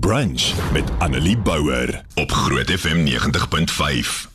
[0.00, 4.30] Brunch met Annelie Bouwer op Groot FM 90.5.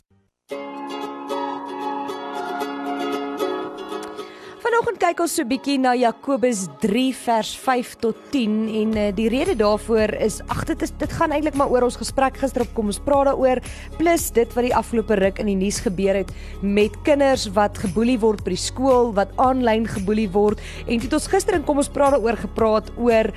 [4.58, 9.08] Vanoggend kyk ons so 'n bietjie na Jakobus 3 vers 5 tot 10 en uh,
[9.14, 12.62] die rede daarvoor is ag dit is dit gaan eintlik maar oor ons gesprek gister
[12.62, 13.58] op kom ons praat daaroor
[13.98, 16.30] plus dit wat die afgelope ruk in die nuus gebeur het
[16.62, 21.26] met kinders wat geboelie word by die skool wat aanlyn geboelie word en dit ons
[21.26, 23.32] gister in kom ons praat daaroor gepraat oor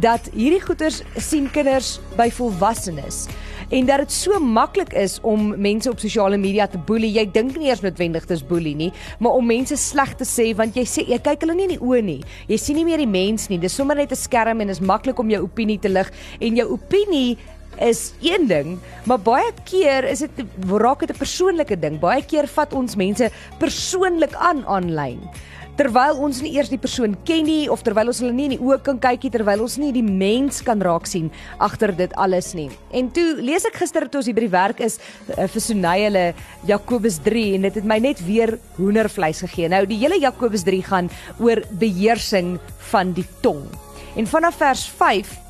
[0.00, 3.26] dat hierdie goeters sien kinders by volwassenes
[3.74, 7.10] en dat dit so maklik is om mense op sosiale media te boelie.
[7.16, 10.76] Jy dink nie eers noodwendig dis boelie nie, maar om mense sleg te sê want
[10.78, 12.20] jy sê jy kyk hulle nie in die oë nie.
[12.50, 13.58] Jy sien nie meer die mens nie.
[13.58, 16.68] Dis sommer net 'n skerm en is maklik om jou opinie te lig en jou
[16.70, 17.36] opinie
[17.80, 20.30] is een ding, maar baie keer is dit
[20.70, 22.00] raak dit 'n persoonlike ding.
[22.00, 25.20] Baie keer vat ons mense persoonlik aan aanlyn
[25.76, 28.62] terwyl ons nie eers die persoon ken nie of terwyl ons hulle nie in die
[28.64, 31.28] oë kan kyk nie terwyl ons nie die mens kan raak sien
[31.62, 32.68] agter dit alles nie.
[32.96, 34.98] En toe lees ek gister toe ons hier by die werk is
[35.36, 36.26] uh, vir Sonay hulle
[36.68, 39.68] Jakobus 3 en dit het my net weer hoendervleis gegee.
[39.72, 41.10] Nou die hele Jakobus 3 gaan
[41.42, 42.56] oor beheersing
[42.92, 43.66] van die tong.
[44.16, 45.45] En vanaf vers 5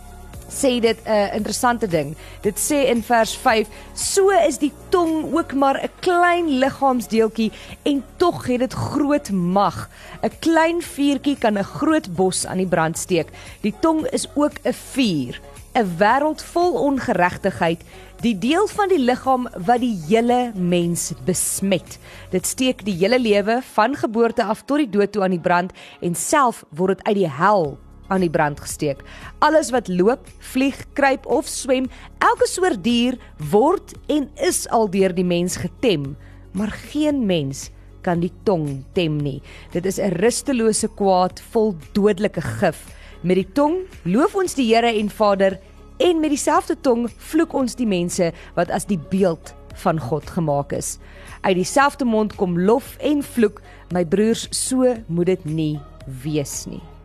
[0.49, 2.17] sê dit 'n uh, interessante ding.
[2.41, 7.53] Dit sê in vers 5: "So is die tong ook maar 'n klein liggaamsdeeltjie
[7.83, 9.89] en tog het dit groot mag.
[10.23, 13.29] 'n Klein vuurtjie kan 'n groot bos aan die brand steek.
[13.61, 15.41] Die tong is ook 'n vuur,
[15.75, 17.81] 'n wêreld vol ongeregtigheid."
[18.21, 21.99] Die deel van die liggaam wat die hele mens besmet.
[22.31, 25.73] Dit steek die hele lewe van geboorte af tot die dood toe aan die brand
[26.01, 27.77] en self word dit uit die hel
[28.09, 29.03] aan die brand gesteek.
[29.45, 33.19] Alles wat loop, vlieg, kruip of swem, elke soort dier
[33.51, 36.15] word en is al deur die mens getem,
[36.57, 37.71] maar geen mens
[38.07, 39.41] kan die tong tem nie.
[39.73, 42.79] Dit is 'n rustelose kwaad vol dodelike gif.
[43.23, 45.59] Met die tong loof ons die Here en Vader
[45.99, 50.73] en met dieselfde tong vloek ons die mense wat as die beeld van God gemaak
[50.73, 50.99] is.
[51.43, 53.61] Uit dieselfde mond kom lof en vloek.
[53.93, 55.81] My broers, so moet dit nie
[56.23, 56.96] wees nie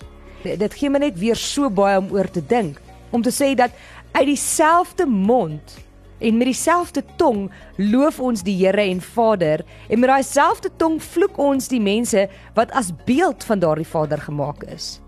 [0.43, 2.79] dit gee my net weer so baie om oor te dink
[3.11, 3.71] om te sê dat
[4.11, 5.77] uit dieselfde mond
[6.21, 10.99] en met dieselfde tong loof ons die Here en Vader en met daai selfde tong
[11.01, 14.99] vloek ons die mense wat as beeld van daardie Vader gemaak is.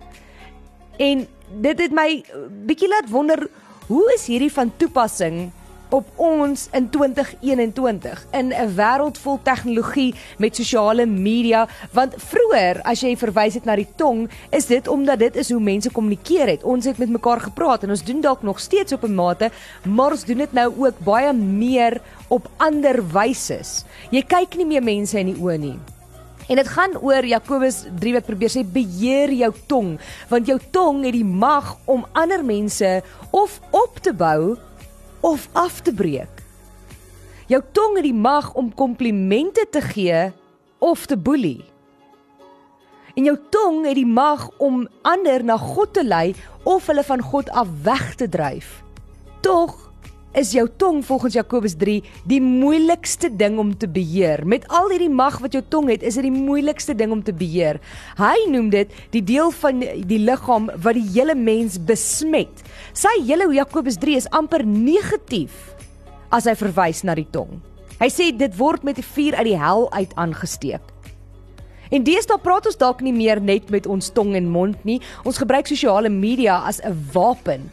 [0.97, 1.27] En
[1.61, 2.23] dit het my
[2.65, 3.45] bietjie laat wonder
[3.87, 5.51] hoe is hierdie van toepassing
[5.93, 13.01] op ons in 2021 in 'n wêreld vol tegnologie met sosiale media want vroeër as
[13.01, 16.63] jy verwys het na die tong is dit omdat dit is hoe mense kommunikeer het.
[16.63, 19.51] Ons het met mekaar gepraat en ons doen dalk nog steeds op 'n mate
[19.83, 23.59] maar ons doen dit nou ook baie meer op ander wyse
[24.09, 25.77] jy kyk nie meer mense in die oë nie.
[26.47, 29.95] En dit gaan oor Jakobus 3 wat probeer sê beheer jou tong
[30.29, 33.01] want jou tong het die mag om ander mense
[33.31, 34.57] of op te bou
[35.23, 36.41] of af te breek.
[37.47, 40.31] Jou tong het die mag om komplimente te gee
[40.83, 41.63] of te boelie.
[43.15, 47.21] En jou tong het die mag om ander na God te lei of hulle van
[47.21, 48.81] God af weg te dryf.
[49.41, 49.92] Tog
[50.33, 51.99] is jou tong volgens Jakobus 3
[52.29, 54.41] die moeilikste ding om te beheer.
[54.45, 57.33] Met al hierdie mag wat jou tong het, is dit die moeilikste ding om te
[57.33, 57.79] beheer.
[58.17, 62.63] Hy noem dit die deel van die liggaam wat die hele mens besmet.
[62.97, 65.75] Sy hele Jakobus 3 is amper negatief
[66.33, 67.61] as hy verwys na die tong.
[68.01, 70.81] Hy sê dit word met 'n vuur uit die hel uit aangesteek.
[71.93, 74.99] En deesdae praat ons dalk nie meer net met ons tong en mond nie.
[75.23, 77.69] Ons gebruik sosiale media as 'n wapen.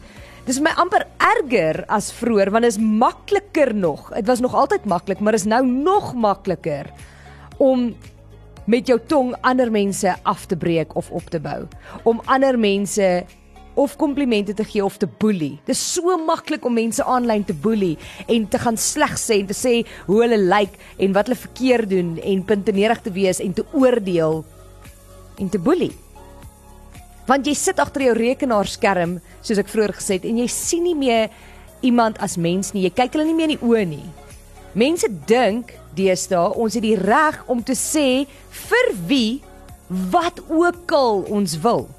[0.51, 4.09] Dis my amper erger as vroeër want dit is makliker nog.
[4.11, 6.89] Dit was nog altyd maklik, maar is nou nog makliker
[7.55, 7.93] om
[8.67, 11.69] met jou tong ander mense af te breek of op te bou.
[12.03, 13.23] Om ander mense
[13.79, 15.53] of komplimente te gee of te boelie.
[15.63, 17.95] Dit is so maklik om mense aanlyn te boelie
[18.27, 19.75] en te gaan sleg sê en te sê
[20.09, 24.41] hoe hulle lyk en wat hulle verkeerd doen en puntenerig te wees en te oordeel
[25.39, 25.93] en te boelie.
[27.29, 30.97] Want jy sit agter jou rekenaarskerm, soos ek vroeër gesê het, en jy sien nie
[30.97, 31.29] meer
[31.85, 32.85] iemand as mens nie.
[32.87, 34.09] Jy kyk hulle nie meer in die oë nie.
[34.77, 38.25] Mense dink deesdae ons het die reg om te sê
[38.67, 39.41] vir wie
[40.13, 41.89] wat ook al ons wil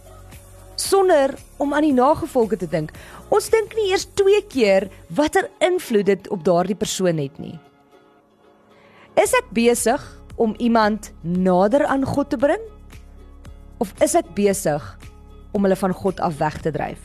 [0.82, 2.92] sonder om aan die nagevolge te dink.
[3.32, 7.54] Ons dink nie eers twee keer watter invloed dit op daardie persoon het nie.
[9.20, 10.02] Is ek besig
[10.40, 12.62] om iemand nader aan God te bring?
[13.78, 14.82] Of is ek besig
[15.52, 17.00] om hulle van God af weg te dryf.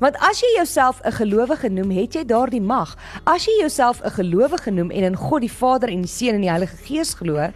[0.00, 2.96] Want as jy jouself 'n gelowige noem, het jy daardie mag.
[3.24, 6.40] As jy jouself 'n gelowige noem en in God die Vader en die Seun en
[6.40, 7.50] die Heilige Gees glo,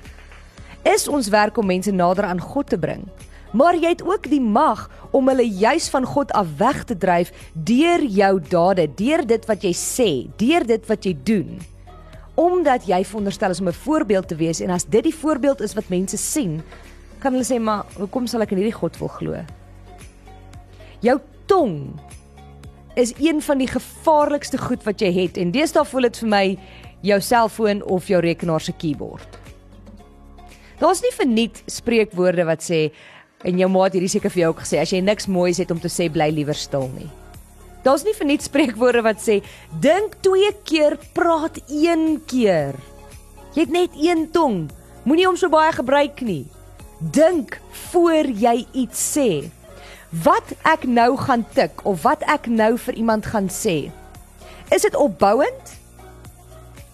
[0.82, 3.08] is ons werk om mense nader aan God te bring.
[3.54, 7.30] maar jy het ook die mag om hulle juis van God af weg te dryf
[7.52, 10.08] deur jou dade, deur dit wat jy sê,
[10.42, 11.60] deur dit wat jy doen.
[12.34, 15.74] Omdat jy veronderstel is om 'n voorbeeld te wees en as dit die voorbeeld is
[15.74, 16.62] wat mense sien,
[17.18, 19.44] kan hulle sê maar hoekom sal ek in hierdie God wil glo?
[21.04, 22.00] Jou tong
[22.96, 26.44] is een van die gevaarlikste goed wat jy het en deesdae voel dit vir my
[27.04, 29.36] jou selfoon of jou rekenaar se keyboard.
[30.80, 32.86] Daar's nie verniet spreekwoorde wat sê
[33.44, 35.82] en jou maat hierdie seker vir jou ook gesê as jy niks moois het om
[35.82, 37.10] te sê bly liewer stil nie.
[37.84, 39.42] Daar's nie verniet spreekwoorde wat sê
[39.84, 42.78] dink twee keer, praat een keer.
[43.52, 44.70] Jy het net een tong.
[45.04, 46.46] Moenie hom so baie gebruik nie.
[47.12, 47.58] Dink
[47.90, 49.28] voor jy iets sê.
[50.22, 53.90] Wat ek nou gaan tik of wat ek nou vir iemand gaan sê.
[54.70, 55.72] Is dit opbouend?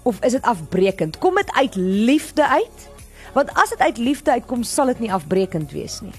[0.02, 1.19] Of is dit afbreekend?
[1.19, 2.88] Kom dit uit liefde uit?
[3.34, 6.14] Want as dit uit liefde uitkom, sal dit nie afbreekend wees nie.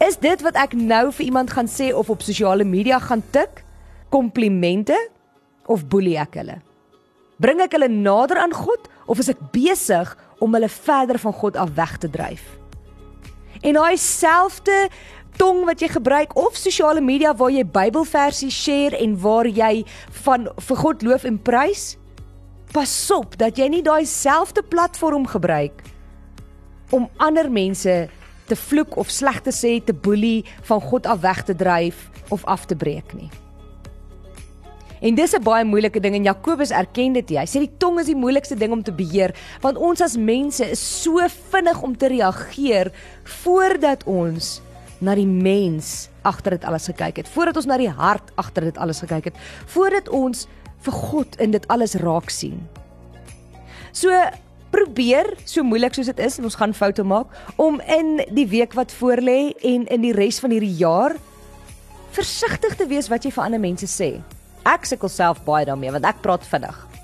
[0.00, 3.62] Is dit wat ek nou vir iemand gaan sê of op sosiale media gaan tik?
[4.08, 4.96] Komplimente
[5.66, 6.60] of boelie ek hulle?
[7.36, 11.56] Bring ek hulle nader aan God of is ek besig om hulle verder van God
[11.60, 12.44] af weg te dryf?
[13.64, 14.88] En daai selfde
[15.36, 19.84] tong wat jy gebruik of sosiale media waar jy Bybelverse share en waar jy
[20.24, 21.96] van vir God loof en prys,
[22.72, 25.84] pas op dat jy nie daai selfde platform gebruik
[26.94, 27.94] om ander mense
[28.46, 32.44] te vloek of sleg te sê, te boelie, van God af weg te dryf of
[32.44, 33.30] af te breek nie.
[35.00, 37.28] En dis 'n baie moeilike ding en Jakobus erken dit.
[37.28, 40.64] Hy sê die tong is die moeilikste ding om te beheer want ons as mense
[40.64, 41.18] is so
[41.50, 42.92] vinnig om te reageer
[43.24, 44.60] voordat ons
[45.04, 48.78] na die mens agter dit alles gekyk het, voordat ons na die hart agter dit
[48.78, 49.38] alles gekyk het,
[49.72, 50.46] voordat ons
[50.86, 52.60] vir God in dit alles raak sien.
[53.96, 54.12] So
[54.74, 57.32] probeer so moeilik soos dit is en ons gaan foute maak
[57.62, 61.16] om in die week wat voorlê en in die res van hierdie jaar
[62.16, 64.16] versigtig te wees wat jy vir ander mense sê.
[64.66, 66.95] Ek sukkel self baie daarmee want ek praat vinnig.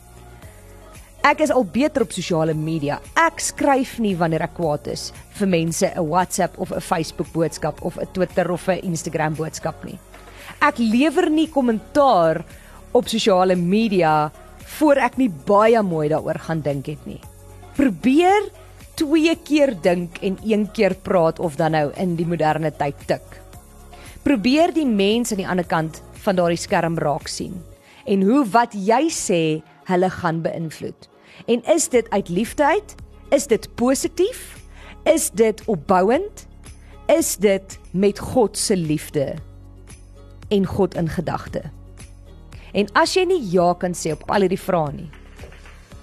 [1.23, 2.99] Ek is al beter op sosiale media.
[3.15, 7.83] Ek skryf nie wanneer ek kwaad is vir mense 'n WhatsApp of 'n Facebook boodskap
[7.83, 9.99] of 'n Twitter of 'n Instagram boodskap nie.
[10.61, 12.45] Ek lewer nie kommentaar
[12.93, 14.33] op sosiale media
[14.79, 17.21] voor ek nie baie mooi daaroor gaan dink het nie
[17.77, 18.49] probeer
[18.95, 23.39] twee keer dink en een keer praat of dan nou in die moderne tyd tik.
[24.23, 27.57] Probeer die mens aan die ander kant van daardie skerm raak sien
[28.07, 29.43] en hoe wat jy sê
[29.89, 31.09] hulle gaan beïnvloed.
[31.47, 32.95] En is dit uit liefde uit?
[33.29, 34.57] Is dit positief?
[35.03, 36.47] Is dit opbouend?
[37.07, 39.35] Is dit met God se liefde
[40.49, 41.63] en God in gedagte?
[42.73, 45.11] En as jy nie ja kan sê op al hierdie vrae nie,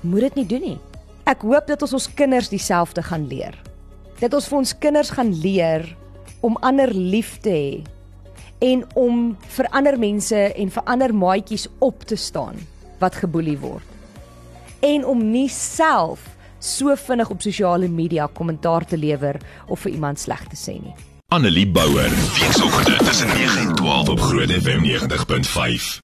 [0.06, 0.78] moet dit nie doen nie.
[1.30, 3.56] Ek hoop dat ons ons kinders dieselfde gaan leer.
[4.20, 5.88] Dat ons vir ons kinders gaan leer
[6.46, 7.72] om ander lief te hê
[8.60, 9.22] en om
[9.56, 12.60] vir ander mense en vir ander maatjies op te staan
[13.00, 13.99] wat geboelie word.
[14.80, 16.20] En om nie self
[16.60, 20.96] so vinnig op sosiale media kommentaar te lewer of vir iemand sleg te sê nie.
[21.30, 26.00] Annelie Bouwer, weekoggend tussen 9 en 12 op Groot FM 90.5.